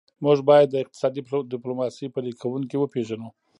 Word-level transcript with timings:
موږ 0.23 0.37
باید 0.49 0.67
د 0.69 0.75
اقتصادي 0.83 1.21
ډیپلوماسي 1.51 2.05
پلي 2.13 2.31
کوونکي 2.41 2.75
وپېژنو 2.79 3.29